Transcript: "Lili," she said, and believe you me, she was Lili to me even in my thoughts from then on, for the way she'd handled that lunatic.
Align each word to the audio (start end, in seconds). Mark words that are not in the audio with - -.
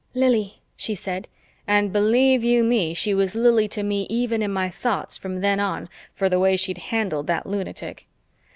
"Lili," 0.15 0.63
she 0.75 0.95
said, 0.95 1.27
and 1.67 1.93
believe 1.93 2.43
you 2.43 2.63
me, 2.63 2.91
she 2.91 3.13
was 3.13 3.35
Lili 3.35 3.67
to 3.67 3.83
me 3.83 4.07
even 4.09 4.41
in 4.41 4.51
my 4.51 4.67
thoughts 4.67 5.15
from 5.15 5.41
then 5.41 5.59
on, 5.59 5.87
for 6.15 6.27
the 6.27 6.39
way 6.39 6.55
she'd 6.55 6.79
handled 6.89 7.27
that 7.27 7.45
lunatic. 7.45 8.07